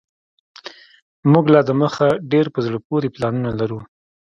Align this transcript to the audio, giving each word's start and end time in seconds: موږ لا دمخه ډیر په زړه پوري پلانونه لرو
موږ 1.31 1.45
لا 1.53 1.61
دمخه 1.69 2.07
ډیر 2.31 2.45
په 2.53 2.59
زړه 2.65 2.77
پوري 2.87 3.09
پلانونه 3.15 3.49
لرو 3.59 3.79